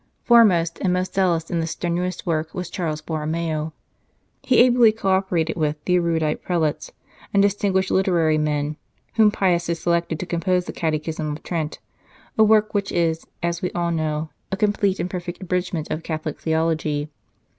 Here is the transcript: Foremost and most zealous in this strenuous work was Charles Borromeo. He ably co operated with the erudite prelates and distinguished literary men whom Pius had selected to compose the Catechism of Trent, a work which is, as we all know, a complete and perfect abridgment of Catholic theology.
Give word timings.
Foremost 0.23 0.79
and 0.81 0.91
most 0.93 1.13
zealous 1.13 1.51
in 1.51 1.59
this 1.59 1.69
strenuous 1.69 2.25
work 2.25 2.55
was 2.55 2.71
Charles 2.71 3.03
Borromeo. 3.03 3.71
He 4.41 4.57
ably 4.61 4.91
co 4.91 5.09
operated 5.09 5.55
with 5.55 5.77
the 5.85 5.97
erudite 5.97 6.41
prelates 6.41 6.91
and 7.31 7.43
distinguished 7.43 7.91
literary 7.91 8.39
men 8.39 8.77
whom 9.13 9.29
Pius 9.29 9.67
had 9.67 9.77
selected 9.77 10.19
to 10.19 10.25
compose 10.25 10.65
the 10.65 10.73
Catechism 10.73 11.33
of 11.33 11.43
Trent, 11.43 11.77
a 12.35 12.43
work 12.43 12.73
which 12.73 12.91
is, 12.91 13.27
as 13.43 13.61
we 13.61 13.69
all 13.73 13.91
know, 13.91 14.31
a 14.51 14.57
complete 14.57 14.99
and 14.99 15.07
perfect 15.07 15.43
abridgment 15.43 15.91
of 15.91 16.01
Catholic 16.01 16.39
theology. 16.39 17.09